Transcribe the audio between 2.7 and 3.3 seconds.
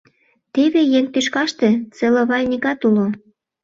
уло.